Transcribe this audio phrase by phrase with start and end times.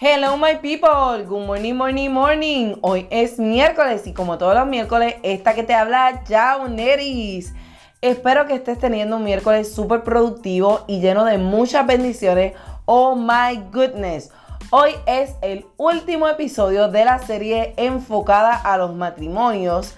[0.00, 2.74] Hello my people, good morning, morning, morning.
[2.80, 7.54] Hoy es miércoles y como todos los miércoles, esta que te habla Jauneris.
[8.00, 12.54] Espero que estés teniendo un miércoles súper productivo y lleno de muchas bendiciones.
[12.86, 14.32] Oh my goodness.
[14.70, 19.94] Hoy es el último episodio de la serie enfocada a los matrimonios.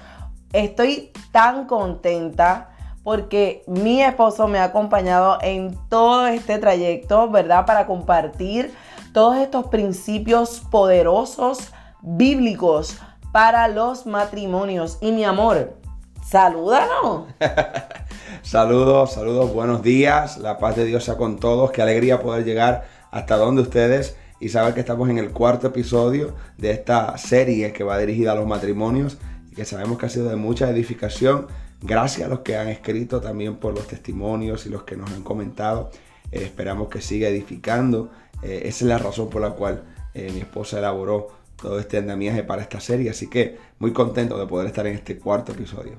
[0.53, 2.69] Estoy tan contenta
[3.03, 7.65] porque mi esposo me ha acompañado en todo este trayecto, ¿verdad?
[7.65, 8.75] Para compartir
[9.17, 12.99] todos estos principios poderosos bíblicos
[13.33, 14.99] para los matrimonios.
[15.01, 15.79] Y mi amor,
[16.23, 17.27] salúdanos.
[18.43, 20.37] saludos, saludos, buenos días.
[20.37, 21.71] La paz de Dios sea con todos.
[21.71, 26.35] Qué alegría poder llegar hasta donde ustedes y saber que estamos en el cuarto episodio
[26.59, 29.17] de esta serie que va dirigida a los matrimonios
[29.51, 31.47] y que sabemos que ha sido de mucha edificación
[31.83, 35.23] Gracias a los que han escrito también por los testimonios y los que nos han
[35.23, 35.91] comentado.
[36.33, 38.11] Eh, esperamos que siga edificando.
[38.43, 39.85] Eh, esa es la razón por la cual
[40.15, 43.11] eh, mi esposa elaboró todo este andamiaje para esta serie.
[43.11, 45.99] Así que muy contento de poder estar en este cuarto episodio.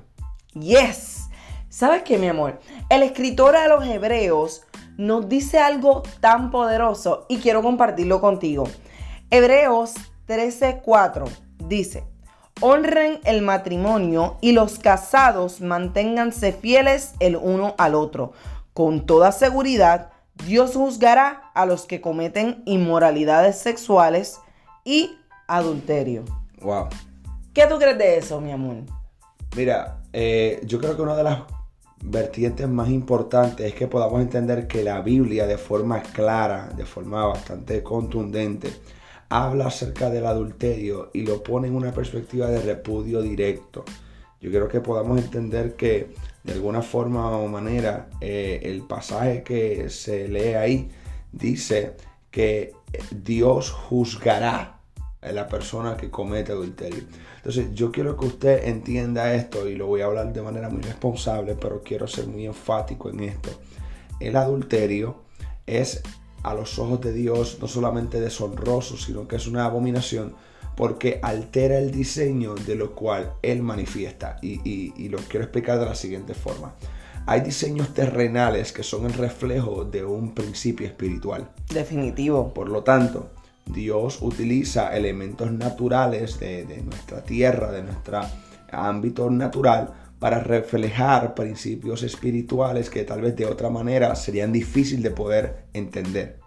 [0.54, 1.28] Yes.
[1.68, 2.60] ¿Sabes qué, mi amor?
[2.88, 4.62] El escritor a los hebreos
[4.96, 8.64] nos dice algo tan poderoso y quiero compartirlo contigo.
[9.30, 9.94] Hebreos
[10.26, 11.28] 13:4
[11.66, 12.04] dice,
[12.60, 18.32] honren el matrimonio y los casados manténganse fieles el uno al otro.
[18.72, 20.10] Con toda seguridad,
[20.46, 24.40] Dios juzgará a los que cometen inmoralidades sexuales
[24.84, 26.24] y adulterio.
[26.60, 26.88] Wow.
[27.52, 28.76] ¿Qué tú crees de eso, mi amor?
[29.56, 31.42] Mira, eh, yo creo que una de las
[32.02, 37.26] vertientes más importantes es que podamos entender que la Biblia de forma clara, de forma
[37.26, 38.70] bastante contundente,
[39.28, 43.84] habla acerca del adulterio y lo pone en una perspectiva de repudio directo.
[44.40, 46.14] Yo quiero que podamos entender que
[46.48, 50.90] de alguna forma o manera eh, el pasaje que se lee ahí
[51.30, 51.94] dice
[52.30, 52.72] que
[53.10, 54.80] Dios juzgará
[55.20, 57.02] a la persona que comete adulterio.
[57.36, 60.80] Entonces yo quiero que usted entienda esto y lo voy a hablar de manera muy
[60.80, 63.50] responsable, pero quiero ser muy enfático en esto.
[64.18, 65.24] El adulterio
[65.66, 66.02] es
[66.42, 70.34] a los ojos de Dios no solamente deshonroso, sino que es una abominación
[70.78, 74.36] porque altera el diseño de lo cual Él manifiesta.
[74.40, 76.72] Y, lo quiero explicar de la siguiente forma.
[77.26, 81.50] Hay diseños terrenales que son el reflejo de un principio espiritual.
[81.74, 82.54] Definitivo.
[82.54, 83.32] Por lo tanto,
[83.66, 88.20] Dios utiliza elementos naturales de, de nuestra tierra, de nuestro
[88.70, 95.10] ámbito natural, para reflejar principios espirituales que tal vez de otra manera serían difíciles de
[95.10, 96.37] poder entender.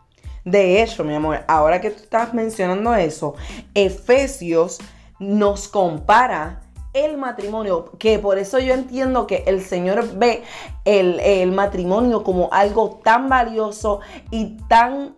[0.43, 3.35] De hecho, mi amor, ahora que tú estás mencionando eso,
[3.73, 4.79] Efesios
[5.19, 6.61] nos compara
[6.93, 10.43] el matrimonio, que por eso yo entiendo que el Señor ve
[10.83, 15.15] el, el matrimonio como algo tan valioso y tan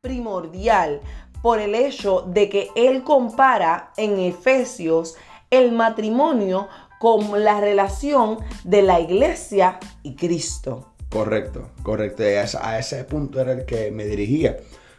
[0.00, 1.00] primordial
[1.42, 5.16] por el hecho de que Él compara en Efesios
[5.50, 6.68] el matrimonio
[6.98, 10.95] con la relación de la iglesia y Cristo.
[11.16, 12.24] Correcto, correcto.
[12.60, 14.58] A ese punto era el que me dirigía.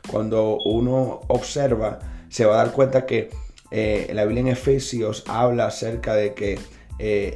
[0.10, 3.30] Cuando uno observa, se va a dar cuenta que
[3.70, 6.60] eh, la Biblia en Efesios habla acerca de que eh,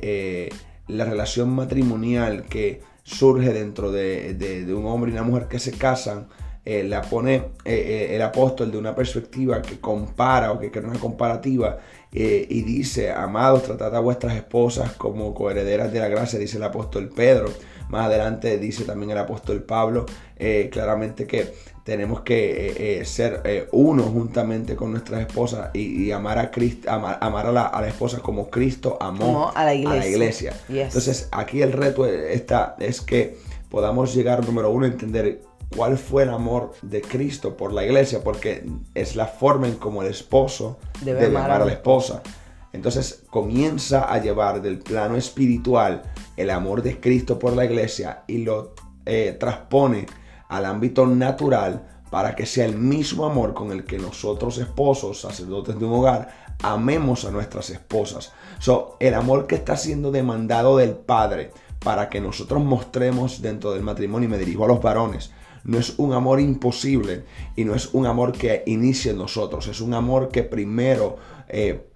[0.01, 0.49] eh,
[0.87, 6.27] la relación matrimonial que surge dentro de, un hombre y una mujer que se casan,
[6.65, 11.79] la pone el apóstol de una perspectiva que compara o que crea una comparativa
[12.11, 17.09] y dice, amados, tratad a vuestras esposas como coherederas de la gracia, dice el apóstol
[17.09, 17.49] Pedro.
[17.91, 20.05] Más adelante dice también el apóstol Pablo
[20.37, 21.53] eh, claramente que
[21.83, 27.17] tenemos que eh, eh, ser uno juntamente con nuestras esposas y, amar a Cristo, amar,
[27.21, 30.53] a, la, esposa como Cristo amó a la iglesia.
[30.69, 33.37] Entonces aquí el reto está, es que
[33.69, 35.41] podamos llegar, número uno, a entender
[35.75, 38.63] cuál fue el amor de Cristo por la iglesia, porque
[38.95, 42.23] es la forma en como el esposo debe, amar, a la esposa.
[42.71, 46.03] Entonces comienza a llevar del plano espiritual
[46.41, 48.73] el amor de Cristo por la iglesia y lo
[49.05, 50.05] eh, transpone
[50.49, 55.79] al ámbito natural para que sea el mismo amor con el que nosotros esposos, sacerdotes
[55.79, 58.33] de un hogar, amemos a nuestras esposas.
[58.59, 63.81] So, el amor que está siendo demandado del Padre para que nosotros mostremos dentro del
[63.81, 65.31] matrimonio, y me dirijo a los varones,
[65.63, 67.23] no es un amor imposible
[67.55, 71.17] y no es un amor que inicie en nosotros, es un amor que primero
[71.47, 71.90] eh,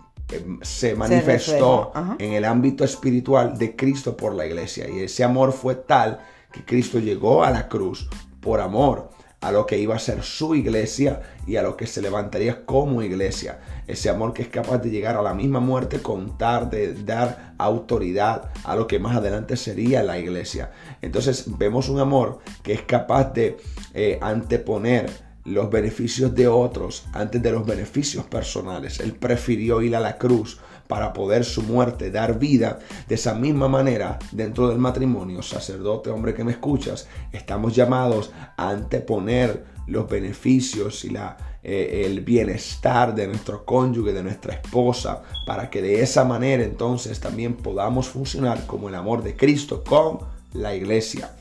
[0.61, 4.87] se manifestó en el ámbito espiritual de Cristo por la iglesia.
[4.89, 6.19] Y ese amor fue tal
[6.51, 9.09] que Cristo llegó a la cruz por amor
[9.45, 13.03] a lo que iba a ser su iglesia y a lo que se levantaría como
[13.03, 13.59] iglesia.
[13.85, 18.49] Ese amor que es capaz de llegar a la misma muerte, contar, de dar autoridad
[18.63, 20.71] a lo que más adelante sería la iglesia.
[21.03, 23.57] Entonces vemos un amor que es capaz de
[23.93, 28.99] eh, anteponer los beneficios de otros antes de los beneficios personales.
[28.99, 32.79] Él prefirió ir a la cruz para poder su muerte dar vida.
[33.07, 38.69] De esa misma manera, dentro del matrimonio, sacerdote, hombre que me escuchas, estamos llamados a
[38.69, 45.69] anteponer los beneficios y la, eh, el bienestar de nuestro cónyuge, de nuestra esposa, para
[45.69, 50.19] que de esa manera entonces también podamos funcionar como el amor de Cristo con
[50.53, 51.31] la iglesia.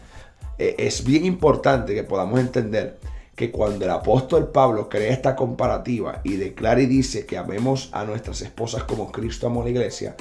[0.58, 2.98] Eh, es bien importante que podamos entender
[3.34, 8.04] que cuando el apóstol Pablo crea esta comparativa y declara y dice que amemos a
[8.04, 10.14] nuestras esposas como Cristo amó a la iglesia,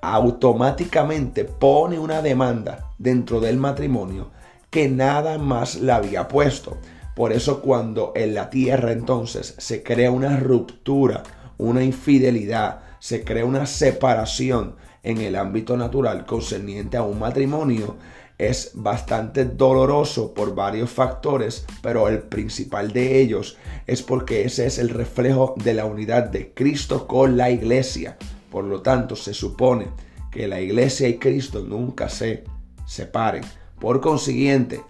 [0.00, 4.30] automáticamente pone una demanda dentro del matrimonio
[4.70, 6.78] que nada más la había puesto.
[7.14, 11.22] Por eso cuando en la tierra entonces se crea una ruptura,
[11.56, 17.96] una infidelidad, se crea una separación en el ámbito natural concerniente a un matrimonio,
[18.38, 23.56] es bastante doloroso por varios factores, pero el principal de ellos
[23.86, 28.16] es porque ese es el reflejo de la unidad de Cristo con la iglesia.
[28.50, 29.88] Por lo tanto, se supone
[30.30, 32.44] que la iglesia y Cristo nunca se
[32.86, 33.42] separen.
[33.80, 34.82] Por consiguiente,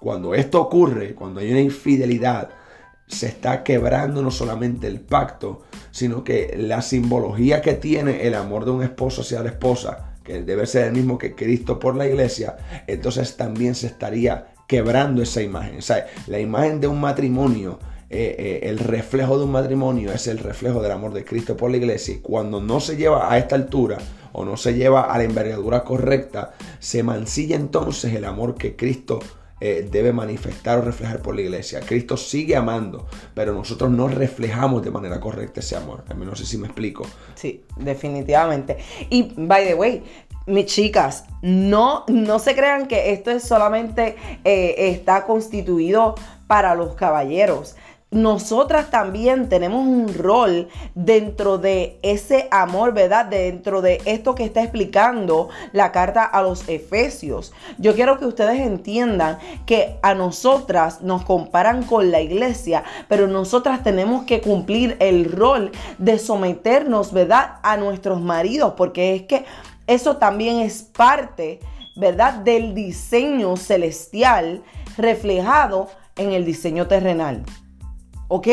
[0.00, 2.50] cuando esto ocurre, cuando hay una infidelidad,
[3.06, 8.64] se está quebrando no solamente el pacto, sino que la simbología que tiene el amor
[8.64, 12.06] de un esposo hacia la esposa que debe ser el mismo que Cristo por la
[12.06, 12.56] iglesia,
[12.86, 15.78] entonces también se estaría quebrando esa imagen.
[15.78, 17.78] O sea, la imagen de un matrimonio,
[18.10, 21.70] eh, eh, el reflejo de un matrimonio es el reflejo del amor de Cristo por
[21.70, 22.14] la iglesia.
[22.14, 23.98] Y cuando no se lleva a esta altura
[24.32, 29.20] o no se lleva a la envergadura correcta, se mancilla entonces el amor que Cristo
[29.66, 31.80] eh, debe manifestar o reflejar por la iglesia.
[31.80, 36.04] Cristo sigue amando, pero nosotros no reflejamos de manera correcta ese amor.
[36.10, 37.06] A mí no sé si me explico.
[37.34, 38.76] Sí, definitivamente.
[39.08, 40.02] Y, by the way,
[40.44, 46.14] mis chicas, no, no se crean que esto es solamente eh, está constituido
[46.46, 47.74] para los caballeros
[48.10, 53.26] nosotras también tenemos un rol dentro de ese amor, ¿verdad?
[53.26, 57.52] Dentro de esto que está explicando la carta a los Efesios.
[57.78, 63.82] Yo quiero que ustedes entiendan que a nosotras nos comparan con la iglesia, pero nosotras
[63.82, 67.56] tenemos que cumplir el rol de someternos, ¿verdad?
[67.64, 69.44] A nuestros maridos, porque es que
[69.88, 71.58] eso también es parte,
[71.96, 72.34] ¿verdad?
[72.34, 74.62] Del diseño celestial
[74.96, 77.44] reflejado en el diseño terrenal.
[78.34, 78.48] ¿Ok?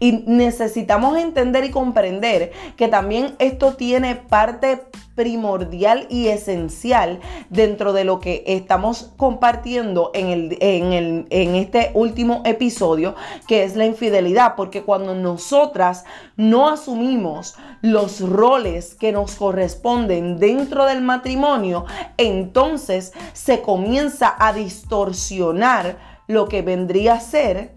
[0.00, 4.80] Y necesitamos entender y comprender que también esto tiene parte
[5.14, 7.20] primordial y esencial
[7.50, 13.16] dentro de lo que estamos compartiendo en, el, en, el, en este último episodio,
[13.46, 16.04] que es la infidelidad, porque cuando nosotras
[16.36, 21.84] no asumimos los roles que nos corresponden dentro del matrimonio,
[22.16, 25.98] entonces se comienza a distorsionar
[26.28, 27.74] lo que vendría a ser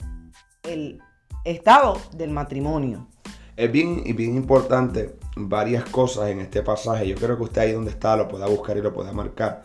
[0.63, 1.01] el
[1.43, 3.07] estado del matrimonio.
[3.55, 7.07] Es bien, bien importante varias cosas en este pasaje.
[7.07, 9.63] Yo creo que usted ahí donde está lo pueda buscar y lo pueda marcar.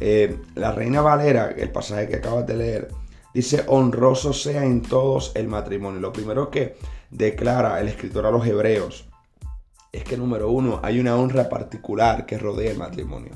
[0.00, 2.88] Eh, la Reina Valera, el pasaje que acabas de leer,
[3.32, 6.00] dice, honroso sea en todos el matrimonio.
[6.00, 6.76] Lo primero que
[7.10, 9.06] declara el escritor a los hebreos
[9.92, 13.32] es que, número uno, hay una honra particular que rodea el matrimonio.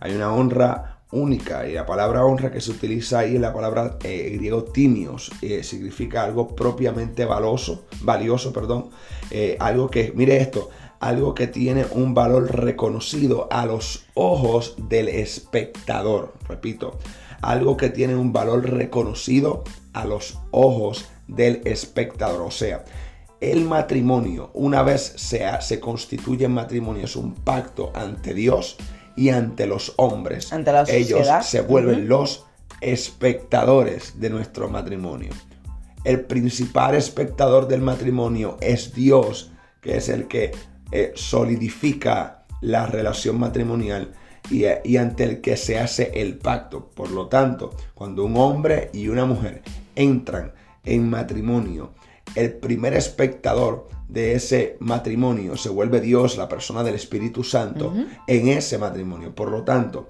[0.00, 3.98] Hay una honra única y la palabra honra que se utiliza ahí es la palabra
[4.04, 8.90] eh, griego timios, eh, significa algo propiamente valioso, valioso, perdón,
[9.30, 10.68] eh, algo que, mire esto,
[11.00, 16.98] algo que tiene un valor reconocido a los ojos del espectador, repito,
[17.40, 22.84] algo que tiene un valor reconocido a los ojos del espectador, o sea,
[23.40, 28.76] el matrimonio, una vez sea, se constituye en matrimonio, es un pacto ante Dios,
[29.18, 30.52] y ante los hombres.
[30.52, 32.46] Ante la Ellos se vuelven los
[32.80, 35.30] espectadores de nuestro matrimonio.
[36.04, 40.52] El principal espectador del matrimonio es Dios, que es el que
[40.92, 44.12] eh, solidifica la relación matrimonial
[44.50, 46.88] y, eh, y, ante el que se hace el pacto.
[46.94, 49.62] Por lo tanto, cuando un hombre y una mujer
[49.96, 50.52] entran
[50.84, 51.92] en matrimonio,
[52.36, 57.92] el primer espectador de ese matrimonio se vuelve Dios, la persona del Espíritu Santo,
[58.26, 59.34] en ese matrimonio.
[59.34, 60.06] Por lo tanto,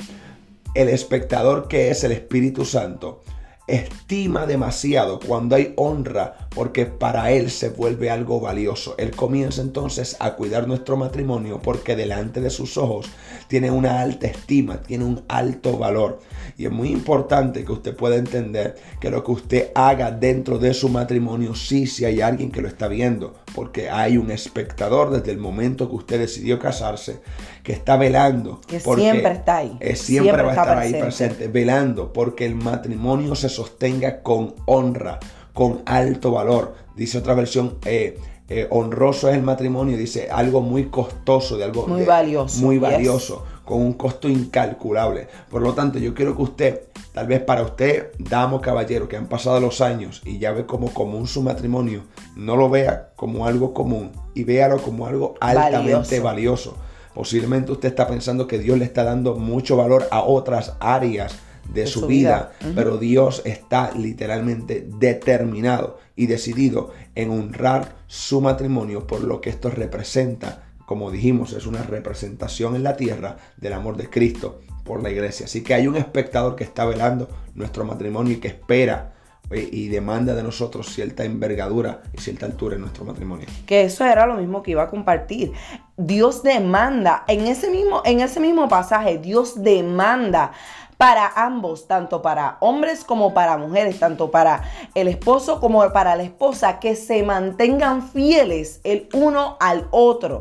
[0.75, 3.23] el espectador que es el Espíritu Santo
[3.69, 8.95] estima demasiado cuando hay honra porque para él se vuelve algo valioso.
[8.97, 13.07] Él comienza entonces a cuidar nuestro matrimonio porque delante de sus ojos
[13.47, 16.21] tiene una alta estima, tiene un alto valor.
[16.57, 20.73] Y es muy importante que usted pueda entender que lo que usted haga dentro de
[20.73, 25.33] su matrimonio, sí, si hay alguien que lo está viendo, porque hay un espectador desde
[25.33, 27.21] el momento que usted decidió casarse,
[27.63, 28.61] que está velando.
[28.67, 29.79] Que siempre está ahí.
[29.95, 35.19] siempre, va a estar ahí presente, velando, porque el matrimonio se sostenga con honra,
[35.53, 36.75] con alto valor.
[36.97, 38.19] Dice otra versión, eh,
[38.51, 42.61] eh, honroso es el matrimonio, dice algo muy costoso, de algo muy valioso.
[42.61, 45.29] Muy valioso, con un costo incalculable.
[45.51, 46.83] Por lo tanto, yo quiero que usted,
[47.13, 50.95] tal vez para usted, damo caballero, que han pasado los años y ya ve como
[50.95, 56.79] común su matrimonio, no lo vea como algo común y véalo como algo altamente valioso.
[57.13, 61.37] Posiblemente usted está pensando que Dios le está dando mucho valor a otras áreas
[61.71, 69.23] de, su, vida, pero Dios está literalmente determinado y decidido en honrar su matrimonio por
[69.23, 70.68] lo que esto representa.
[70.89, 75.45] Como dijimos, es una representación en la tierra del amor de Cristo por la iglesia.
[75.45, 79.13] Así que hay un espectador que está velando nuestro matrimonio y que espera
[79.51, 83.47] eh, y demanda de nosotros cierta envergadura y cierta altura en nuestro matrimonio.
[83.67, 85.53] Que eso era lo mismo que iba a compartir.
[85.99, 90.53] Dios demanda, en ese mismo, en ese mismo pasaje, Dios demanda
[90.97, 94.63] para ambos, tanto para hombres como para mujeres, tanto para
[94.95, 100.41] el esposo como para la esposa, que se mantengan fieles el uno al otro.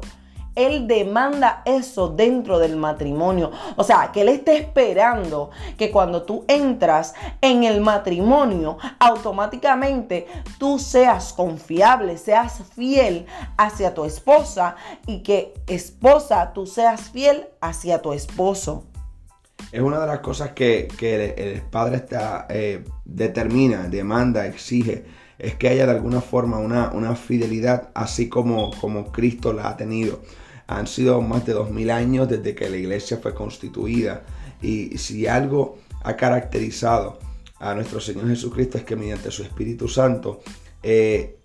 [0.57, 3.51] Él demanda eso dentro del matrimonio.
[3.75, 10.79] O sea, que Él esté esperando que cuando tú entras en el matrimonio, automáticamente tú
[10.79, 18.11] seas confiable, seas fiel hacia tu esposa y que esposa tú seas fiel hacia tu
[18.13, 18.83] esposo
[19.71, 25.05] es una de las cosas que, el, padre está, eh, determina, demanda, exige,
[25.37, 29.77] es que haya de alguna forma una, una fidelidad así como, como Cristo la ha
[29.77, 30.21] tenido.
[30.67, 34.23] Han sido más de dos mil años desde que la iglesia fue constituida
[34.61, 37.19] y si algo ha caracterizado
[37.59, 40.41] a nuestro Señor Jesucristo es que mediante su Espíritu Santo
[40.83, 41.37] eh,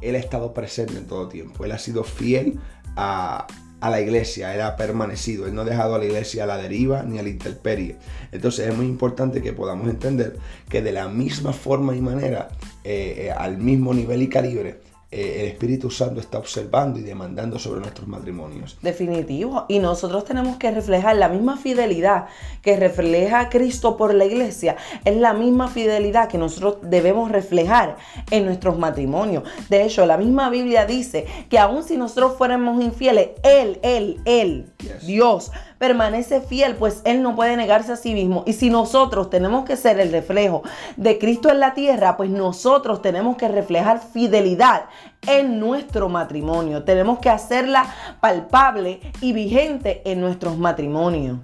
[0.00, 1.64] Él ha estado presente en todo tiempo.
[1.64, 2.58] Él ha sido fiel
[2.96, 3.46] a,
[3.80, 6.56] a la iglesia, él ha permanecido, él no ha dejado a la iglesia a la
[6.56, 7.96] deriva ni a la intemperie.
[8.32, 10.36] Entonces es muy importante que podamos entender
[10.68, 12.48] que de la misma forma y manera,
[12.84, 17.58] eh, eh, al mismo nivel y calibre, eh, el Espíritu Santo está observando y demandando
[17.58, 18.76] sobre nuestros matrimonios.
[18.82, 19.64] Definitivo.
[19.66, 22.26] Y nosotros tenemos que reflejar la misma fidelidad
[22.60, 24.76] que refleja Cristo por la iglesia.
[25.06, 27.96] Es la misma fidelidad que nosotros debemos reflejar
[28.30, 29.44] en nuestros matrimonios.
[29.70, 34.66] De hecho, la misma Biblia dice que aun si nosotros fuéramos infieles, Él, Él, Él,
[35.06, 38.42] Dios, permanece fiel, pues Él no puede negarse a sí mismo.
[38.46, 40.62] Y si nosotros tenemos que ser el reflejo
[40.96, 44.86] de Cristo en la tierra, pues nosotros tenemos que reflejar fidelidad
[45.26, 46.84] en nuestro matrimonio.
[46.84, 51.38] Tenemos que hacerla palpable y vigente en nuestros matrimonios.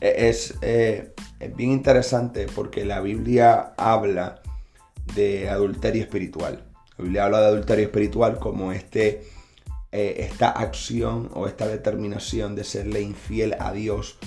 [0.00, 4.40] E, es, eh, es bien interesante porque la Biblia habla
[5.14, 6.62] de adulterio espiritual.
[6.96, 9.24] La Biblia habla de adulterio espiritual como este
[9.92, 14.18] eh, esta acción o esta determinación de serle infiel a Dios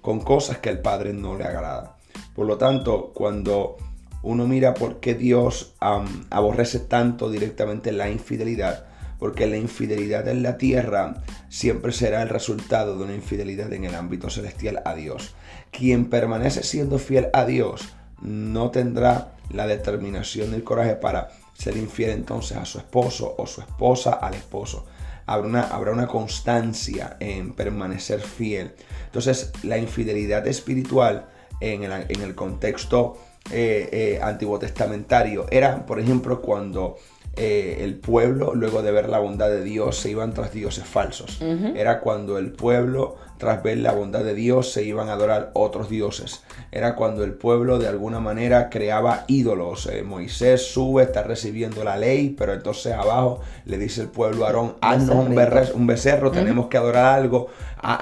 [0.00, 1.96] con cosas que al Padre no le agrada.
[2.34, 3.76] Por lo tanto, cuando
[4.22, 8.86] uno mira por qué Dios aborrece tanto directamente la infidelidad,
[9.20, 13.94] porque la infidelidad en la tierra siempre será el resultado de una infidelidad en el
[13.94, 15.36] ámbito celestial a Dios.
[15.70, 21.76] Quien permanece siendo fiel a Dios no tendrá la determinación y el coraje para ser
[21.76, 24.86] infiel entonces a su esposo o su esposa al esposo
[25.26, 28.72] habrá una, habrá una constancia en permanecer fiel.
[29.06, 31.28] Entonces, la infidelidad espiritual
[31.60, 33.18] en el, en el contexto
[33.50, 36.96] eh, eh, antiguo testamentario era, por ejemplo, cuando
[37.34, 41.40] eh, el pueblo, luego de ver la bondad de Dios, se iban tras dioses falsos.
[41.74, 45.88] Era cuando el pueblo tras ver la bondad de Dios, se iban a adorar otros
[45.88, 46.44] dioses.
[46.70, 49.86] Era cuando el pueblo de alguna manera creaba ídolos.
[49.86, 54.50] Eh, Moisés sube, está recibiendo la ley, pero entonces abajo le dice el pueblo a
[54.50, 55.26] Aarón, haznos
[55.74, 57.48] un, becerro, tenemos que adorar algo.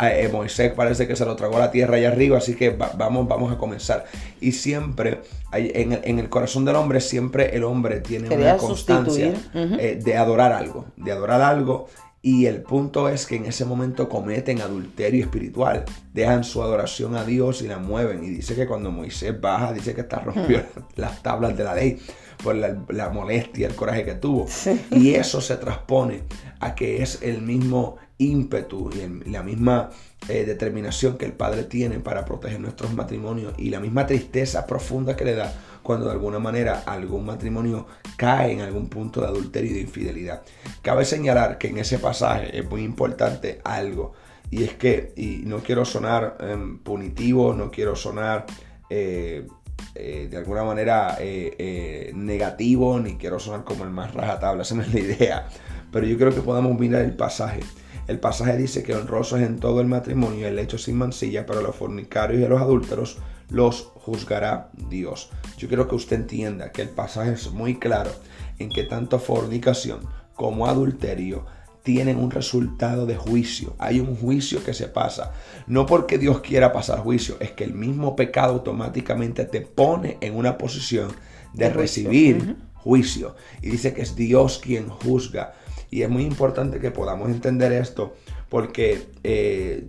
[0.03, 3.27] Eh, Moisés parece que se lo tragó a la tierra allá arriba, así que vamos,
[3.27, 4.05] vamos a comenzar.
[4.43, 5.23] Y siempre,
[5.55, 10.17] en el, en el, corazón del hombre, siempre el hombre tiene una constancia eh, de
[10.19, 11.89] adorar algo, de adorar algo
[12.23, 17.25] y el punto es que en ese momento cometen adulterio espiritual, dejan su adoración a
[17.25, 18.23] Dios y la mueven.
[18.23, 20.81] Y dice que cuando Moisés baja, dice que está rompió hmm.
[20.97, 21.99] las tablas de la ley
[22.45, 24.47] por la, molestia, el coraje que tuvo.
[24.91, 26.23] Y eso se transpone
[26.61, 29.89] a que es el mismo ímpetu y la misma
[30.29, 35.17] eh, determinación que el Padre tiene para proteger nuestros matrimonios y la misma tristeza profunda
[35.17, 39.71] que le da cuando de alguna manera algún matrimonio cae en algún punto de adulterio
[39.71, 40.43] y de infidelidad.
[40.83, 44.13] Cabe señalar que en ese pasaje es muy importante algo
[44.51, 48.47] y es que, y no quiero sonar em, punitivo, no quiero sonar...
[48.89, 49.47] Eh,
[49.95, 51.17] eh, de alguna manera
[52.15, 55.49] negativo, ni quiero sonar como el más rajatabla, esa no es la idea.
[55.91, 57.61] Pero yo creo que podamos mirar el pasaje
[58.11, 61.63] el pasaje dice que honroso es en todo el matrimonio el hecho sin mancilla, pero
[61.63, 63.19] los fornicarios y los adúlteros
[63.51, 65.31] los juzgará Dios.
[65.59, 68.11] Yo quiero que usted entienda que el pasaje es muy claro
[68.59, 70.01] en que tanto fornicación
[70.35, 71.45] como adulterio
[71.83, 73.75] tienen un resultado de juicio.
[73.79, 75.33] Hay un juicio que se pasa.
[75.67, 80.37] No porque Dios quiera pasar juicio, es que el mismo pecado automáticamente te pone en
[80.37, 81.11] una posición
[81.55, 83.35] de, recibir juicio.
[83.63, 85.55] Y dice que es Dios quien juzga.
[85.91, 88.15] Y es muy importante que podamos entender esto
[88.49, 89.85] porque eh,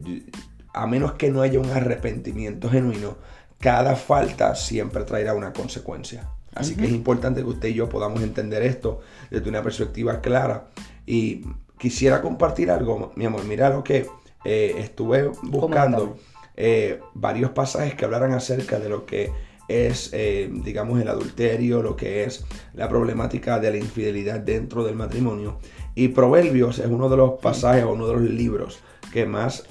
[0.74, 3.18] a menos que no haya un arrepentimiento genuino,
[3.62, 6.28] cada falta siempre traerá una consecuencia.
[6.54, 9.00] Así que es importante que usted y yo podamos entender esto
[9.30, 10.68] desde una perspectiva clara.
[11.06, 11.46] Y
[11.78, 13.46] quisiera compartir algo, mi amor.
[13.46, 14.08] Mira lo que
[14.44, 16.18] eh, estuve buscando
[16.58, 19.32] eh, varios pasajes que hablaran acerca de lo que
[19.70, 24.96] es, eh, digamos, el adulterio, lo que es la problemática de la infidelidad dentro del
[24.96, 25.60] matrimonio.
[25.96, 28.80] Y Proverbios es uno de los pasajes o uno de los libros
[29.14, 29.66] que más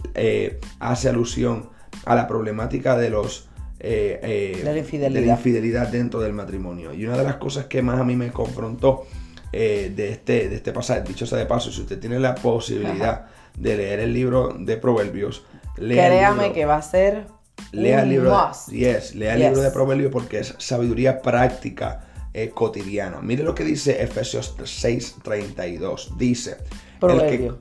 [0.78, 1.70] hace alusión
[2.04, 3.49] a la problemática de los
[3.82, 5.88] eh, eh, de, la infidelidad.
[5.88, 6.92] dentro del matrimonio.
[6.92, 9.06] Y una de las cosas que más a mí me confrontó
[9.52, 13.26] eh, de, este, de este pasaje, dicho sea de paso, si usted tiene la posibilidad
[13.56, 15.46] de leer el libro de Proverbios,
[15.78, 17.26] lea Créame que va a ser
[17.72, 18.36] lea el libro
[18.68, 22.04] de, yes, lea el libro de Proverbios porque es sabiduría práctica
[22.52, 23.20] cotidiana.
[23.22, 26.16] Mire lo que dice Efesios 6:32.
[26.18, 26.58] Dice,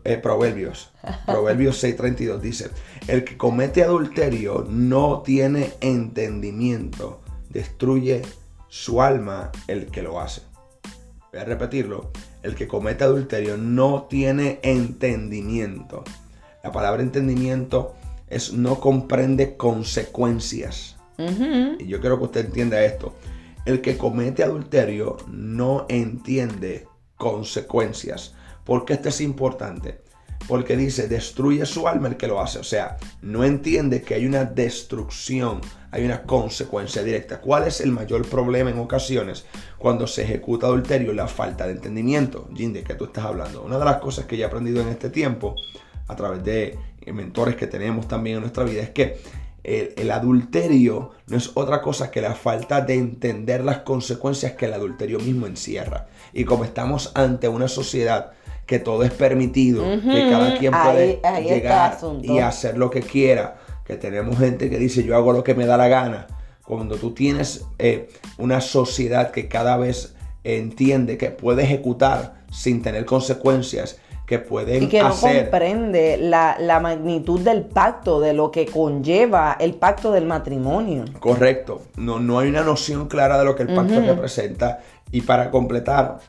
[0.03, 0.91] eh, proverbios.
[1.25, 2.69] Proverbios 6:32 dice,
[3.07, 8.21] el que comete adulterio no tiene entendimiento, destruye
[8.67, 10.41] su alma el que lo hace.
[11.31, 12.11] Voy a repetirlo,
[12.43, 16.03] el que comete adulterio no tiene entendimiento.
[16.63, 17.93] La palabra entendimiento
[18.27, 20.95] es no comprende consecuencias.
[21.79, 23.13] Y yo quiero que usted entienda esto.
[23.65, 28.35] El que comete adulterio no entiende consecuencias.
[28.69, 30.01] ¿Por qué esto es importante?
[30.47, 32.59] Porque dice, destruye su alma el que lo hace.
[32.59, 35.59] O sea, no entiende que hay una destrucción,
[35.89, 37.41] hay una consecuencia directa.
[37.41, 39.47] ¿Cuál es el mayor problema en ocasiones
[39.79, 41.13] cuando se ejecuta adulterio?
[41.13, 42.47] La falta de entendimiento.
[42.53, 43.63] Jim, ¿de qué tú estás hablando?
[43.63, 45.55] Una de las cosas que yo he aprendido en este tiempo,
[46.07, 46.77] a través de
[47.07, 49.19] mentores que tenemos también en nuestra vida, es que
[49.63, 54.73] el, adulterio no es otra cosa que la falta de entender las consecuencias que el
[54.73, 56.07] adulterio mismo encierra.
[56.33, 58.33] Y como estamos ante una sociedad
[58.69, 63.95] que todo es permitido, que cada quien puede llegar y hacer lo que quiera, que
[63.95, 66.27] tenemos gente que dice yo hago lo que me da la gana.
[66.67, 73.05] Cuando tú tienes eh, una sociedad que cada vez entiende que puede ejecutar sin tener
[73.05, 79.57] consecuencias, que pueden y que no comprende la, magnitud del pacto, de lo que conlleva
[79.59, 81.05] el pacto del matrimonio.
[81.19, 84.81] Correcto, no, no hay una noción clara de lo que el pacto representa.
[85.11, 86.19] Y para completar,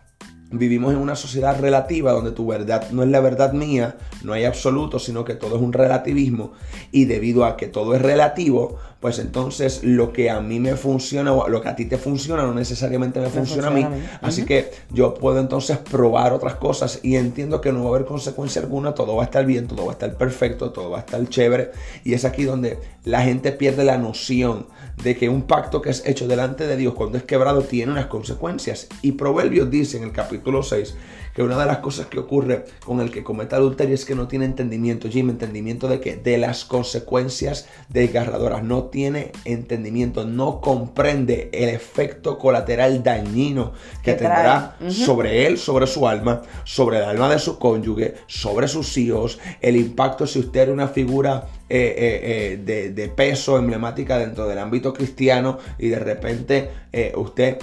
[0.52, 4.44] Vivimos en una sociedad relativa donde tu verdad no es la verdad mía, no hay
[4.44, 6.52] absoluto, sino que todo es un relativismo.
[6.90, 11.32] Y debido a que todo es relativo, pues entonces lo que a mí me funciona
[11.32, 13.86] o lo que a ti te funciona no necesariamente me, funciona, a mí.
[14.20, 18.06] Así que yo puedo entonces probar otras cosas y entiendo que no va a haber
[18.06, 21.00] consecuencia alguna, todo va a estar bien, todo va a estar perfecto, todo va a
[21.00, 21.70] estar chévere.
[22.04, 24.66] Y es aquí donde la gente pierde la noción
[25.02, 28.06] de que un pacto que es hecho delante de Dios cuando es quebrado tiene unas
[28.06, 28.86] consecuencias.
[29.00, 30.94] Y Proverbios dice en el capítulo 6
[31.34, 34.28] que una de las cosas que ocurre con el que comete adulterio es que no
[34.28, 41.50] tiene entendimiento, Jim, entendimiento de que de las consecuencias desgarradoras, no tiene entendimiento, no comprende
[41.52, 47.38] el efecto colateral dañino que tendrá sobre él, sobre su alma, sobre el alma de
[47.38, 52.90] su cónyuge, sobre sus hijos, el impacto si usted era una figura eh, eh, eh,
[52.92, 56.70] de, peso emblemática dentro del ámbito cristiano y de repente
[57.14, 57.59] usted,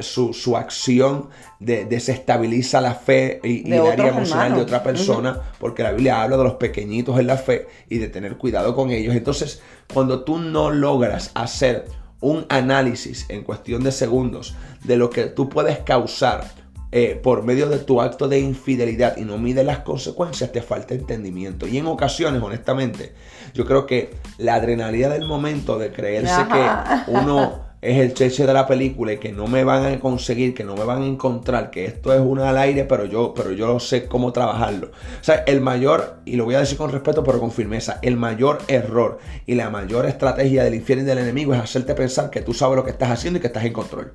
[0.00, 6.22] su, acción desestabiliza la fe y, el área emocional de otra persona, porque la Biblia
[6.22, 9.16] habla de los pequeñitos en la fe y de tener cuidado con ellos.
[9.16, 11.86] Entonces, cuando tú no logras hacer
[12.20, 16.44] un análisis en cuestión de segundos de lo que tú puedes causar
[16.92, 20.94] eh, por medio de tu acto de infidelidad y no mide las consecuencias, te falta
[20.94, 21.66] entendimiento.
[21.66, 23.12] Y en ocasiones, honestamente,
[23.54, 28.52] yo creo que la adrenalina del momento de creerse que uno es el cheche de
[28.52, 31.70] la película y que no me van a conseguir, que no me van a encontrar,
[31.70, 34.88] que esto es una al aire, pero yo, pero yo sé cómo trabajarlo.
[34.88, 38.16] O sea, el mayor, y lo voy a decir con respeto, pero con firmeza, el
[38.16, 42.42] mayor error y la mayor estrategia del infierno y del enemigo es hacerte pensar que
[42.42, 44.12] tú sabes lo que estás haciendo y que estás en control.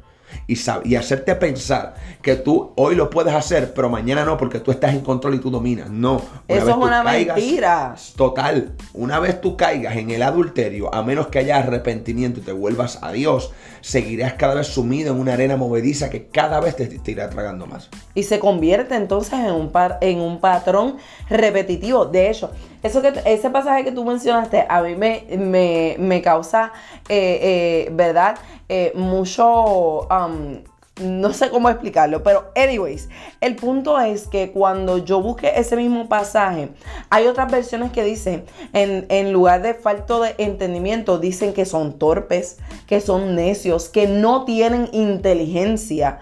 [0.48, 4.72] Y, y hacerte pensar que tú hoy lo puedes hacer, pero mañana no, porque tú
[4.72, 5.89] estás en control y tú dominas.
[5.89, 6.22] No.
[6.48, 7.96] Eso es una mentira.
[8.15, 8.74] Total.
[8.94, 13.00] Una vez tú caigas en el adulterio, a menos que haya arrepentimiento y te vuelvas
[13.02, 17.30] a Dios, seguirás cada vez sumido en una arena movediza que cada vez te, irá
[17.30, 17.89] tragando más.
[18.13, 20.98] Y se convierte entonces en un, par, en un patrón
[21.30, 22.06] repetitivo.
[22.06, 22.52] De hecho,
[22.84, 26.72] eso que, ese pasaje que tú mencionaste a mí me, me, causa,
[27.10, 28.38] eh, eh, ¿verdad?
[28.73, 30.07] Eh, mucho...
[30.07, 30.63] Um,
[31.01, 33.10] no sé cómo explicarlo, pero anyways,
[33.41, 36.69] el punto es que cuando yo busque ese mismo pasaje,
[37.10, 41.97] hay otras versiones que dicen, en, en, lugar de falto de entendimiento, dicen que son
[41.97, 46.19] torpes, que son necios, que no tienen inteligencia.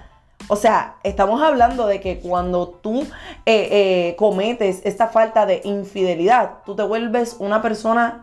[0.47, 3.01] O sea, estamos hablando de que cuando tú
[3.45, 8.19] eh, eh, cometes esta falta de infidelidad, tú te vuelves una persona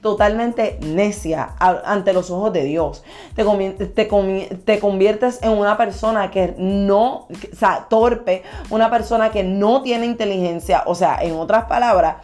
[0.00, 3.04] totalmente necia ante los ojos de Dios.
[3.34, 9.82] Te, te, conviertes en una persona que no, o sea, torpe, una persona que no
[9.82, 10.84] tiene inteligencia.
[10.86, 12.16] O sea, en otras palabras,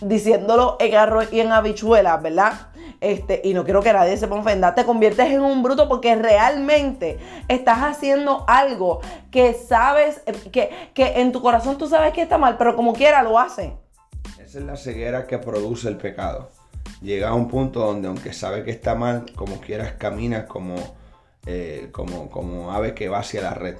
[0.00, 2.52] diciéndolo en arroz y en habichuelas, ¿verdad?
[3.00, 7.18] Este, y no quiero que nadie se ofenda, te conviertes en un bruto porque realmente
[7.48, 9.00] estás haciendo algo
[9.32, 13.24] que sabes, que, que en tu corazón tú sabes que está mal, pero como quiera
[13.24, 13.76] lo hace.
[14.38, 16.48] Esa es la ceguera que produce el pecado.
[17.00, 20.76] Llega a un punto donde aunque sabe que está mal, como quieras caminas como,
[21.46, 23.76] eh, como, como ave que va hacia la red.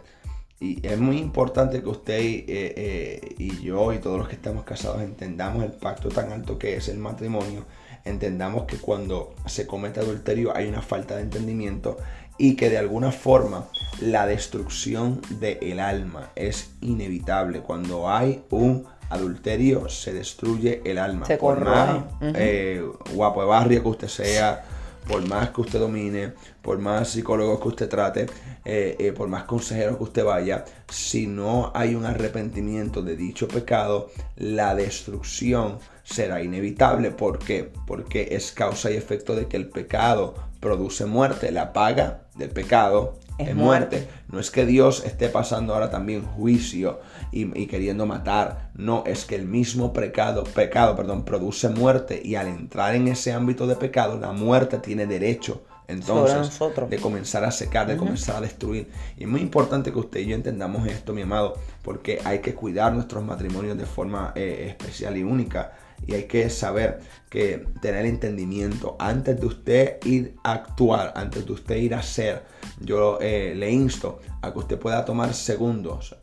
[0.61, 4.65] Y es muy importante que usted eh, eh, y yo y todos los que estamos
[4.65, 7.65] casados entendamos el pacto tan alto que es el matrimonio
[8.05, 11.99] entendamos que cuando se comete adulterio hay una falta de entendimiento
[12.39, 13.69] y que de alguna forma
[14.01, 17.61] la destrucción del alma es inevitable.
[17.61, 21.27] Cuando hay un adulterio se destruye el alma.
[21.27, 24.65] Se por más eh, guapo de barrio que usted sea,
[25.07, 28.27] por más que usted domine, por más psicólogos que usted trate,
[28.65, 33.49] eh, eh, por más consejeros que usted vaya, si no hay un arrepentimiento de dicho
[33.49, 37.11] pecado, la destrucción será inevitable.
[37.11, 37.71] ¿Por qué?
[37.87, 41.51] Porque es causa y efecto de que el pecado produce muerte.
[41.51, 44.09] La paga del pecado es, muerte.
[44.29, 47.01] No es que Dios esté pasando ahora también juicio
[47.33, 48.71] y, queriendo matar.
[48.75, 53.33] No, es que el mismo pecado, pecado perdón, produce muerte y al entrar en ese
[53.33, 58.41] ámbito de pecado, la muerte tiene derecho entonces, de comenzar a secar, de comenzar a
[58.41, 58.89] destruir.
[59.17, 62.55] Y es muy importante que usted y yo entendamos esto, mi amado, porque hay que
[62.55, 65.73] cuidar nuestros matrimonios de forma eh, especial y única.
[66.07, 71.53] Y hay que saber que tener entendimiento antes de usted ir a actuar, antes de
[71.53, 72.43] usted ir a hacer.
[72.81, 76.17] Yo eh, le insto a que usted pueda tomar segundos,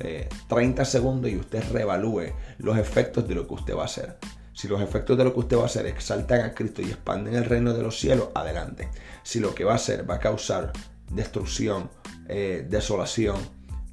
[0.47, 4.17] 30 eh, segundos y usted reevalúe los efectos de lo que usted va a hacer.
[4.53, 7.33] Si los efectos de lo que usted va a hacer exaltan a Cristo y expanden
[7.35, 8.89] el reino de los cielos, adelante.
[9.23, 10.73] Si lo que va a hacer va a causar
[11.09, 11.89] destrucción,
[12.27, 13.37] eh, desolación,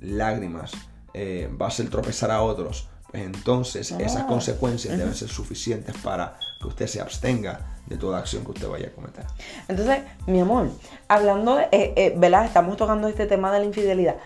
[0.01, 0.72] lágrimas,
[1.59, 4.27] va a hacer tropezar a otros, pues entonces esas ah.
[4.27, 8.88] consecuencias deben ser suficientes para que usted se abstenga de toda acción que usted vaya
[8.88, 9.25] a cometer.
[9.69, 10.71] Entonces, mi amor,
[11.09, 12.45] hablando de, eh, eh, ¿verdad?
[12.45, 14.16] Estamos tocando este tema de la infidelidad.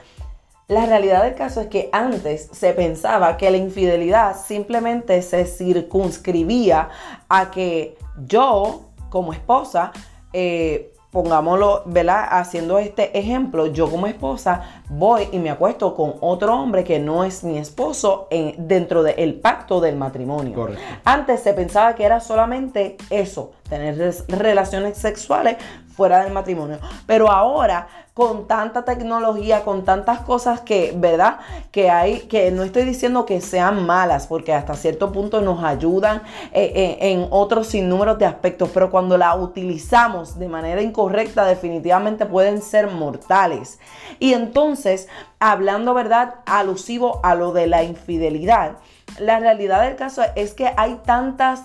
[0.68, 6.88] La realidad del caso es que antes se pensaba que la infidelidad simplemente se circunscribía
[7.28, 9.90] a que yo, como esposa,
[10.32, 12.24] eh, pongámoslo, ¿verdad?
[12.30, 17.24] Haciendo este ejemplo, yo como esposa voy y me acuesto con otro hombre que no
[17.24, 20.68] es mi esposo en, dentro del pacto del matrimonio.
[21.04, 25.56] Antes se pensaba que era solamente eso, tener relaciones sexuales
[26.00, 26.78] fuera del matrimonio.
[27.04, 31.40] Pero ahora, con tanta tecnología, con tantas cosas que, ¿verdad?
[31.70, 36.22] Que hay, que no estoy diciendo que sean malas, porque hasta cierto punto nos ayudan
[36.54, 42.24] eh, eh, en otros sinnúmeros de aspectos, pero cuando la utilizamos de manera incorrecta, definitivamente
[42.24, 43.78] pueden ser mortales.
[44.18, 45.06] Y entonces,
[45.38, 46.36] hablando, ¿verdad?
[46.46, 48.78] Alusivo a lo de la infidelidad.
[49.18, 51.64] La realidad del caso es que hay tantas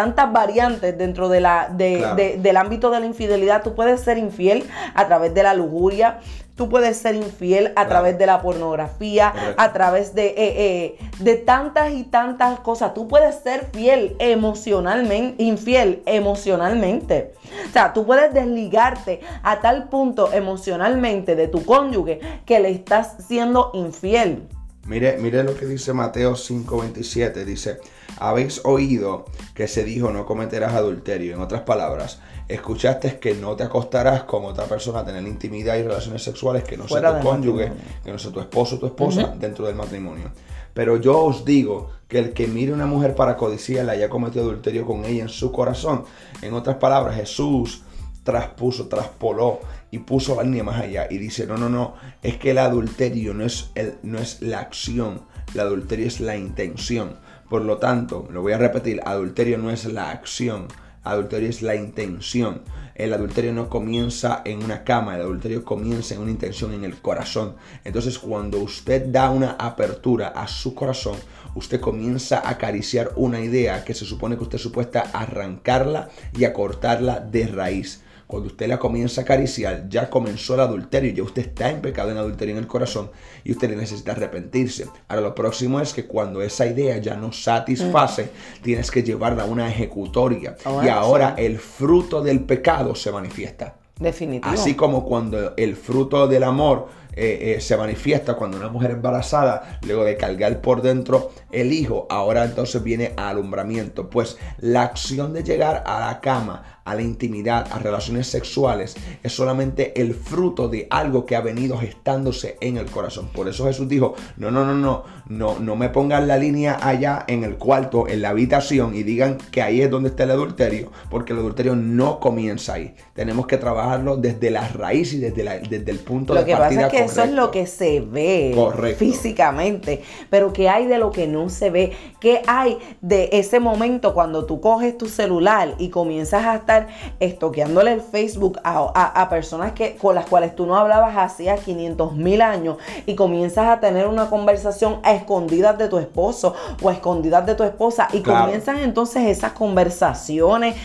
[0.00, 3.62] tantas variantes dentro de la, del ámbito de la infidelidad.
[3.62, 6.20] Tú puedes ser infiel a través de la lujuria,
[6.56, 11.36] tú puedes ser infiel a través de la pornografía, a través de, eh, eh, de
[11.36, 12.94] tantas y tantas cosas.
[12.94, 17.34] Tú puedes ser fiel emocionalmente, infiel emocionalmente.
[17.68, 23.16] O sea, tú puedes desligarte a tal punto emocionalmente de tu cónyuge que le estás
[23.28, 24.48] siendo infiel.
[24.90, 27.44] Mire, mire lo que dice Mateo 5:27.
[27.44, 27.78] Dice,
[28.18, 29.24] habéis oído
[29.54, 31.36] que se dijo no cometerás adulterio.
[31.36, 35.84] En otras palabras, escuchaste que no te acostarás con otra persona a tener intimidad y
[35.84, 37.70] relaciones sexuales que no sea tu cónyuge,
[38.02, 40.32] que no sea tu esposo o tu esposa dentro del matrimonio.
[40.74, 44.42] Pero yo os digo que el que mire a una mujer para codiciarla haya cometido
[44.42, 46.02] adulterio con ella en su corazón.
[46.42, 47.84] En otras palabras, Jesús
[48.30, 52.52] traspuso, traspoló y puso la línea más allá y dice, no, no, no, es que
[52.52, 57.16] el adulterio no es, el, no es la acción, el adulterio es la intención.
[57.48, 60.68] Por lo tanto, lo voy a repetir, adulterio no es la acción,
[61.02, 62.62] adulterio es la intención.
[62.94, 67.00] El adulterio no comienza en una cama, el adulterio comienza en una intención en el
[67.00, 67.56] corazón.
[67.82, 71.16] Entonces cuando usted da una apertura a su corazón,
[71.56, 76.52] usted comienza a acariciar una idea que se supone que usted supuesta arrancarla y a
[76.52, 78.02] cortarla de raíz.
[78.30, 82.12] Cuando usted la comienza a acariciar, ya comenzó el adulterio, ya usted está en pecado
[82.12, 83.10] en adulterio en el corazón
[83.42, 84.86] y usted necesita arrepentirse.
[85.08, 88.30] Ahora lo próximo es que cuando esa idea ya no satisface,
[88.62, 90.54] tienes que llevarla a una ejecutoria.
[90.84, 93.74] y ahora el fruto del pecado se manifiesta.
[93.98, 94.54] Definitivo.
[94.54, 96.86] Así como cuando el fruto del amor
[97.22, 102.06] eh, eh, se manifiesta cuando una mujer embarazada, luego de cargar por dentro el hijo,
[102.08, 104.08] ahora entonces viene alumbramiento.
[104.08, 109.32] Pues la acción de llegar a la cama, a la intimidad, a relaciones sexuales, es
[109.34, 113.28] solamente el fruto de algo que ha venido gestándose en el corazón.
[113.34, 117.24] Por eso Jesús dijo, no, no, no, no, no, no me pongan la línea allá
[117.28, 120.90] en el cuarto, en la habitación y digan que ahí es donde está el adulterio,
[121.10, 122.94] porque el adulterio no comienza ahí.
[123.12, 127.09] Tenemos que trabajarlo desde la raíz y desde, la, desde el punto de partida que
[127.10, 128.54] eso es lo que se ve
[128.96, 131.92] físicamente, pero ¿qué hay de lo que no se ve?
[132.20, 137.92] ¿Qué hay de ese momento cuando tú coges tu celular y comienzas a estar estoqueándole
[137.92, 142.78] el Facebook a, personas que, con las cuales tú no hablabas hacía 500 mil años
[143.06, 147.54] y comienzas a tener una conversación a escondidas de tu esposo o a escondidas de
[147.54, 150.76] tu esposa y comienzan entonces esas conversaciones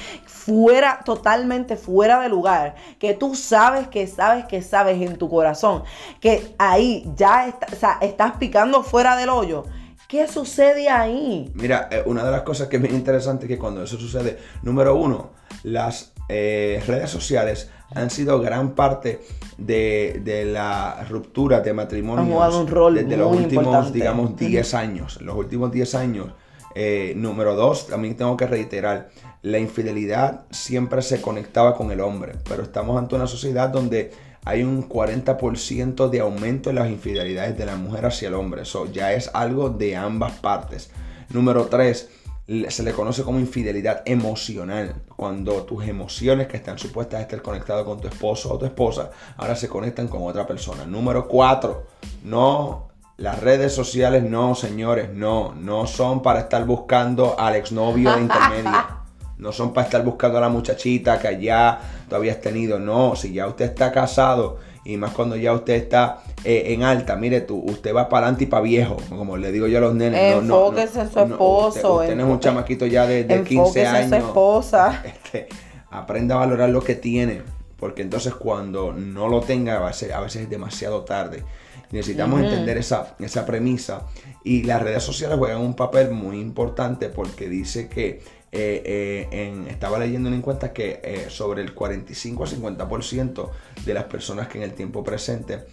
[0.45, 5.84] fuera, totalmente fuera de lugar, que tú sabes que sabes que sabes en tu corazón,
[6.19, 7.53] que ahí ya
[8.01, 9.65] estás picando fuera del hoyo.
[10.08, 11.51] ¿Qué sucede ahí?
[11.55, 14.38] Mira, eh, una de las cosas que es muy interesante es que cuando eso sucede,
[14.62, 15.31] número uno,
[15.63, 19.21] las eh, redes sociales han sido gran parte
[19.58, 22.23] de, la ruptura de matrimonio
[22.60, 25.21] un rol desde los últimos, digamos, 10 años.
[25.21, 26.27] Los últimos 10 años.
[26.77, 29.08] Eh, número dos, también tengo que reiterar,
[29.45, 34.12] la infidelidad siempre se conectaba con el hombre, pero estamos ante una sociedad donde
[34.43, 38.63] hay un 40% de aumento en las infidelidades de la mujer hacia el hombre.
[38.63, 40.89] Eso ya es algo de ambas partes.
[41.29, 42.10] Número 3.
[42.69, 44.95] Se le conoce como infidelidad emocional.
[45.15, 49.12] Cuando tus emociones que están supuestas a estar conectadas con tu esposo o tu esposa,
[49.38, 50.88] ahora se conectan con otra persona.
[50.88, 51.86] Número 4.
[52.23, 58.21] No las redes sociales no, señores, no, no son para estar buscando al exnovio de
[58.21, 58.71] intermedio.
[59.38, 62.80] No son para estar buscando a la muchachita que allá todavía has tenido.
[62.80, 67.15] No, si ya usted está casado y más cuando ya usted está eh, en alta,
[67.15, 69.95] mire tú, usted va para adelante y para viejo, como le digo yo a los
[69.95, 70.36] nenes.
[70.36, 71.95] Enfóquese en su esposo.
[72.02, 74.04] usted, un chamaquito ya de, de 15 años.
[74.04, 75.04] En su esposa.
[75.26, 75.48] Este,
[75.89, 77.41] aprenda a valorar lo que tiene,
[77.78, 81.43] porque entonces cuando no lo tenga a veces, a veces es demasiado tarde.
[81.91, 84.04] Necesitamos entender esa, esa premisa
[84.43, 88.21] y las redes sociales juegan un papel muy importante porque dice que
[88.57, 93.49] eh, eh, estaba leyendo en cuenta que eh, sobre el 45 a 50%
[93.83, 95.65] de las personas que en el tiempo presente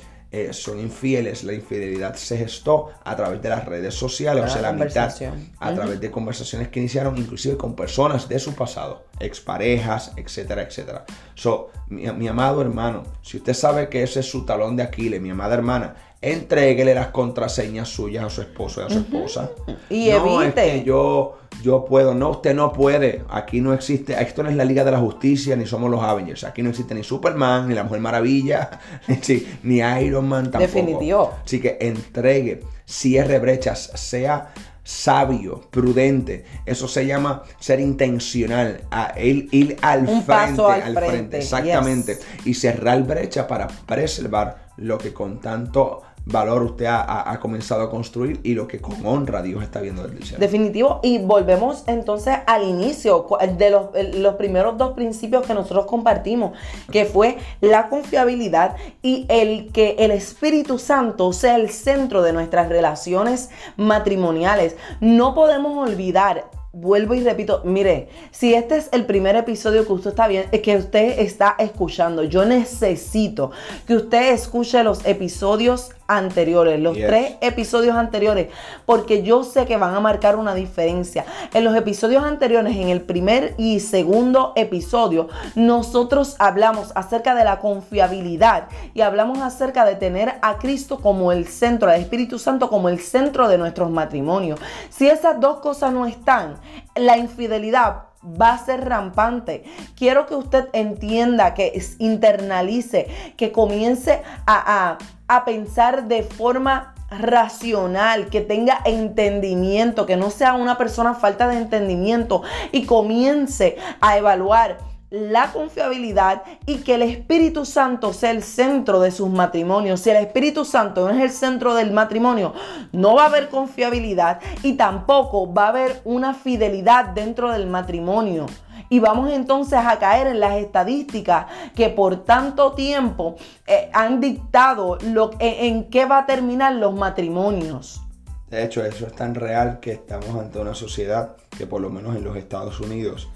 [0.52, 4.72] son infieles, la infidelidad se gestó a través de las redes sociales, o sea, la
[4.72, 5.12] mitad
[5.58, 11.04] a través de conversaciones que iniciaron inclusive con personas de su pasado, exparejas, etcétera, etcétera.
[11.34, 15.20] So, mi, mi amado hermano, si usted sabe que ese es su talón de Aquiles,
[15.20, 19.50] mi amada hermana, entréguele las contraseñas suyas a su esposo y a su esposa.
[19.90, 20.84] Y evite.
[20.84, 22.14] yo, yo puedo.
[22.14, 23.24] No, usted no puede.
[23.28, 24.14] Aquí no existe.
[24.22, 26.44] Esto no es la Liga de la Justicia, ni somos los Avengers.
[26.44, 28.70] Aquí no existe ni Superman, ni la Mujer Maravilla,
[29.64, 30.60] ni, Iron Man tampoco.
[30.60, 31.34] Definitivo.
[31.44, 34.52] Así que entregue, cierre brechas, sea
[34.84, 36.44] sabio, prudente.
[36.66, 43.46] Eso se llama ser intencional, a ir, al frente, al, frente, exactamente, y cerrar brecha
[43.46, 48.80] para preservar lo que con tanto valor usted ha, comenzado a construir y lo que
[48.80, 50.38] con honra Dios está viendo del cielo.
[50.38, 51.00] Definitivo.
[51.02, 56.52] Y volvemos entonces al inicio de los, los, primeros dos principios que nosotros compartimos,
[56.90, 62.68] que fue la confiabilidad y el que el Espíritu Santo sea el centro de nuestras
[62.68, 64.76] relaciones matrimoniales.
[65.00, 70.10] No podemos olvidar vuelvo y repito, mire, si este es el primer episodio que usted
[70.10, 73.50] está bien, que usted está escuchando, yo necesito
[73.86, 78.48] que usted escuche los episodios anteriores, los tres episodios anteriores,
[78.86, 81.24] porque yo sé que van a marcar una diferencia.
[81.52, 87.58] En los episodios anteriores, en el primer y segundo episodio, nosotros hablamos acerca de la
[87.58, 92.88] confiabilidad y hablamos acerca de tener a Cristo como el centro, al Espíritu Santo como
[92.88, 94.60] el centro de nuestros matrimonios.
[94.90, 96.56] Si esas dos cosas no están,
[96.94, 99.64] la infidelidad va a ser rampante.
[99.96, 108.40] Quiero que usted entienda, que internalice, que comience a, a pensar de forma racional, que
[108.40, 115.52] tenga entendimiento, que no sea una persona falta de entendimiento y comience a evaluar la
[115.52, 120.00] confiabilidad y que el Espíritu Santo sea el centro de sus matrimonios.
[120.00, 122.54] Si el Espíritu Santo no es el centro del matrimonio,
[122.92, 128.46] no va a haber confiabilidad y tampoco va a haber una fidelidad dentro del matrimonio.
[128.88, 134.96] Y vamos entonces a caer en las estadísticas que por tanto tiempo eh, han dictado
[135.12, 138.00] lo, en qué va a terminar los matrimonios.
[138.48, 142.16] De hecho, eso es tan real que estamos ante una sociedad que por lo menos
[142.16, 143.28] en los Estados Unidos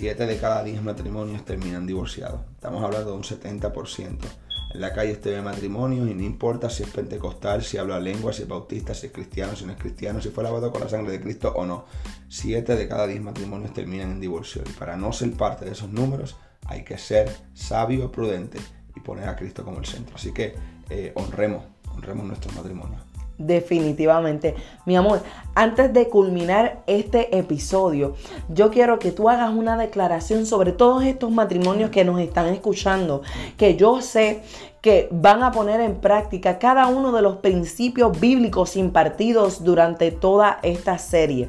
[0.00, 2.40] 7 de cada 10 matrimonios terminan divorciados.
[2.54, 4.16] Estamos hablando de un 70%.
[4.72, 8.32] En la calle usted ve matrimonios y no importa si es pentecostal, si habla lengua,
[8.32, 10.88] si es bautista, si es cristiano, si no es cristiano, si fue lavado con la
[10.88, 11.84] sangre de Cristo o no.
[12.30, 14.62] 7 de cada 10 matrimonios terminan en divorcio.
[14.66, 16.34] Y para no ser parte de esos números
[16.64, 18.58] hay que ser sabio prudente
[18.96, 20.16] y poner a Cristo como el centro.
[20.16, 20.54] Así que
[20.88, 21.62] eh, honremos,
[21.94, 23.09] honremos nuestros matrimonios.
[23.40, 24.54] Definitivamente.
[24.84, 25.22] Mi amor,
[25.54, 28.14] antes de culminar este episodio,
[28.50, 33.22] yo quiero que tú hagas una declaración sobre todos estos matrimonios que nos están escuchando,
[33.56, 34.42] que yo sé
[34.82, 40.58] que van a poner en práctica cada uno de los principios bíblicos impartidos durante toda
[40.62, 41.48] esta serie.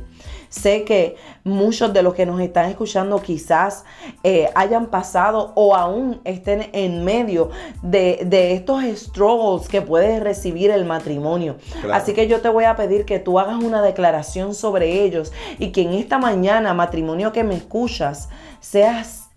[0.51, 3.85] Sé que muchos de los que nos están escuchando quizás
[4.21, 8.19] eh, hayan pasado o aún estén en medio de,
[8.53, 11.55] estos struggles que puede recibir el matrimonio.
[11.93, 15.71] Así que yo te voy a pedir que tú hagas una declaración sobre ellos y
[15.71, 18.27] que en esta mañana, matrimonio que me escuchas,
[18.59, 19.29] seas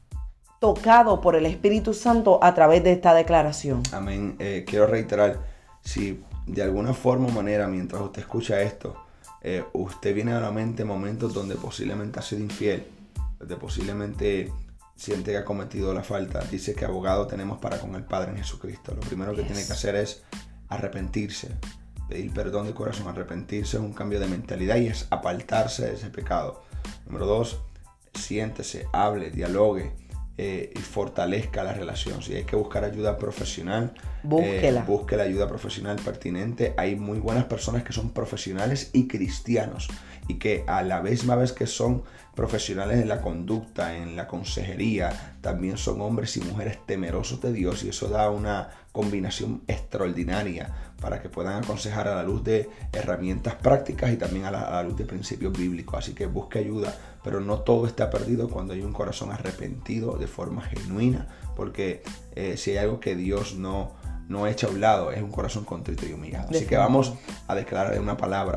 [0.59, 3.85] tocado por el Espíritu Santo a través de esta declaración.
[3.93, 4.35] Amén.
[4.41, 5.39] Eh, quiero reiterar,
[5.81, 9.04] si de alguna forma o manera, mientras usted escucha esto,
[9.47, 12.87] eh, usted viene a la mente momentos donde posiblemente ha sido infiel,
[13.39, 14.51] donde posiblemente
[14.97, 16.43] siente que ha cometido la falta.
[16.45, 18.95] Dice que abogado tenemos para con el Padre en Jesucristo.
[18.95, 20.23] Lo primero que tiene que hacer es
[20.69, 21.51] arrepentirse,
[22.09, 23.07] pedir perdón de corazón.
[23.07, 26.63] Arrepentirse es un cambio de mentalidad y es apartarse de ese pecado.
[27.05, 27.61] Número dos,
[28.15, 29.93] siéntese, hable, dialogue
[30.37, 32.23] eh, y fortalezca la relación.
[32.23, 33.95] Si hay que buscar ayuda profesional,
[34.25, 34.81] Búsquela.
[34.81, 36.75] Eh, busque la ayuda profesional pertinente.
[36.77, 39.89] Hay muy buenas personas que son profesionales y cristianos
[40.27, 42.03] y que a la misma vez que son
[42.35, 47.85] profesionales en la conducta, en la consejería, también son hombres y mujeres temerosos de Dios
[47.85, 53.57] y eso da una combinación extraordinaria para que puedan aconsejar a la luz de herramientas
[53.57, 55.99] prácticas y también a la, luz de principios bíblicos.
[55.99, 60.27] Así que busque ayuda, pero no todo está perdido cuando hay un corazón arrepentido de
[60.27, 62.03] forma genuina, porque
[62.35, 63.93] eh, si hay algo que Dios no,
[64.31, 66.49] no echa a un lado, es un corazón contrito y humillado.
[66.49, 67.13] Así que vamos
[67.49, 68.57] a declarar una palabra.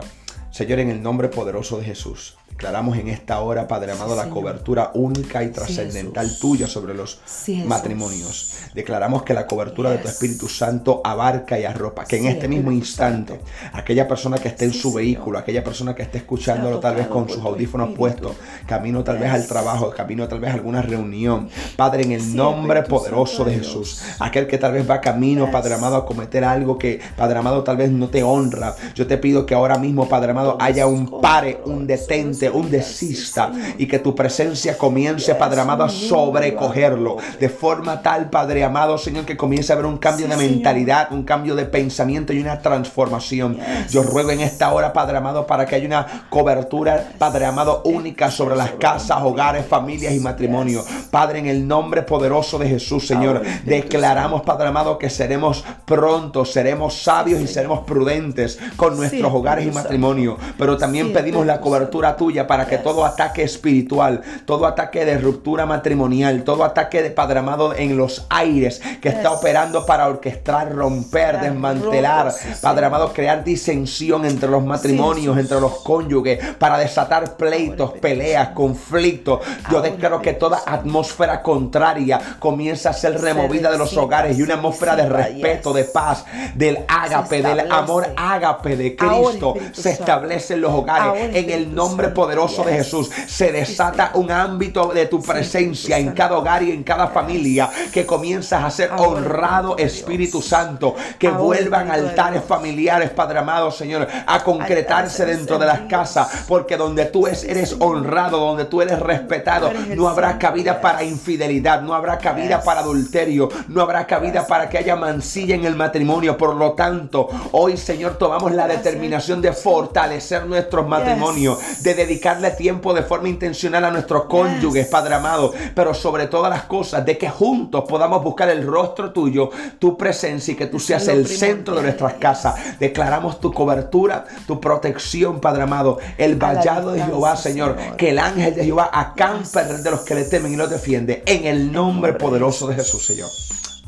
[0.49, 4.89] Señor, en el nombre poderoso de Jesús, Declaramos en esta hora, Padre amado, la cobertura
[4.95, 7.19] única y trascendental tuya sobre los
[7.67, 8.55] matrimonios.
[8.73, 12.05] Declaramos que la cobertura de tu Espíritu Santo abarca y arropa.
[12.05, 13.39] Que en este mismo instante,
[13.73, 17.29] aquella persona que esté en su vehículo, aquella persona que esté escuchándolo tal vez con
[17.29, 21.49] sus audífonos puestos, camino tal vez al trabajo, camino tal vez a alguna reunión.
[21.75, 25.95] Padre, en el nombre poderoso de Jesús, aquel que tal vez va camino, Padre amado,
[25.95, 28.75] a cometer algo que, Padre amado, tal vez no te honra.
[28.95, 33.51] Yo te pido que ahora mismo, Padre amado, haya un pare, un detente un desista
[33.77, 39.25] y que tu presencia comience, Padre amado, a sobrecogerlo de forma tal, Padre amado, Señor,
[39.25, 43.57] que comience a haber un cambio de mentalidad, un cambio de pensamiento y una transformación.
[43.89, 48.31] Yo ruego en esta hora, Padre amado, para que haya una cobertura, Padre amado, única
[48.31, 50.85] sobre las casas, hogares, familias y matrimonios.
[51.11, 57.01] Padre, en el nombre poderoso de Jesús, Señor, declaramos, Padre amado, que seremos prontos, seremos
[57.01, 60.37] sabios y seremos prudentes con nuestros hogares y matrimonios.
[60.57, 65.65] Pero también pedimos la cobertura tuya para que todo ataque espiritual, todo ataque de ruptura
[65.65, 71.39] matrimonial, todo ataque de Padre amado en los aires que está operando para orquestar, romper,
[71.39, 78.49] desmantelar, Padre amado, crear disensión entre los matrimonios, entre los cónyuges, para desatar pleitos, peleas,
[78.49, 79.39] conflictos.
[79.71, 84.55] Yo declaro que toda atmósfera contraria comienza a ser removida de los hogares y una
[84.55, 90.61] atmósfera de respeto, de paz, del ágape, del amor ágape de Cristo se establece en
[90.61, 95.97] los hogares en el nombre poderoso de Jesús, se desata un ámbito de tu presencia
[95.97, 101.29] en cada hogar y en cada familia que comienzas a ser honrado Espíritu Santo, que
[101.29, 107.27] vuelvan altares familiares, Padre amado, Señor, a concretarse dentro de las casas, porque donde tú
[107.27, 112.81] eres honrado, donde tú eres respetado, no habrá cabida para infidelidad, no habrá cabida para
[112.81, 116.37] adulterio, no habrá cabida para que haya mancilla en el matrimonio.
[116.37, 122.95] Por lo tanto, hoy, Señor, tomamos la determinación de fortalecer nuestros matrimonios, de dedicarle tiempo
[122.95, 127.29] de forma intencional a nuestros cónyuges, Padre amado, pero sobre todas las cosas, de que
[127.29, 131.83] juntos podamos buscar el rostro tuyo, tu presencia y que tú seas el centro de
[131.83, 132.79] nuestras casas.
[132.79, 138.55] Declaramos tu cobertura, tu protección, Padre amado, el vallado de Jehová, Señor, que el ángel
[138.55, 142.67] de Jehová acampa de los que le temen y los defiende, en el nombre poderoso
[142.67, 143.29] de Jesús, Señor.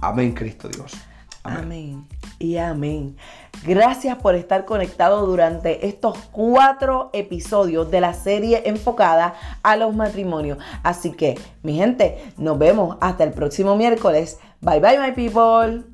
[0.01, 0.93] Amén, Cristo Dios.
[1.43, 2.05] Amén.
[2.39, 3.17] Y amén.
[3.65, 10.57] Gracias por estar conectado durante estos cuatro episodios de la serie enfocada a los matrimonios.
[10.81, 14.39] Así que, mi gente, nos vemos hasta el próximo miércoles.
[14.61, 15.88] Bye bye, my people.